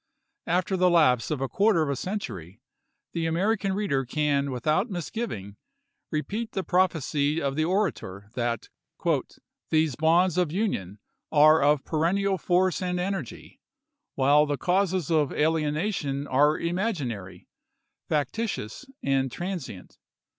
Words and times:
After 0.47 0.75
the 0.75 0.89
lapse 0.89 1.29
of 1.29 1.41
a 1.41 1.47
quarter 1.47 1.83
of 1.83 1.89
a 1.91 1.95
century, 1.95 2.59
the 3.13 3.27
American 3.27 3.73
reader 3.73 4.03
can 4.03 4.49
without 4.49 4.89
misgiving 4.89 5.57
repeat 6.09 6.53
the 6.53 6.63
prophecy 6.63 7.39
of 7.39 7.55
the 7.55 7.65
orator, 7.65 8.27
that" 8.33 8.69
These 9.69 9.95
bonds 9.95 10.39
of 10.39 10.51
Union 10.51 10.97
are 11.31 11.61
of 11.61 11.85
perennial 11.85 12.39
force 12.39 12.81
and 12.81 12.99
energy, 12.99 13.59
while 14.15 14.47
the 14.47 14.57
causes 14.57 15.11
of 15.11 15.31
alienation 15.33 16.25
are 16.25 16.57
imaginary, 16.57 17.47
factitious, 18.09 18.85
and 19.03 19.31
transient. 19.31 19.99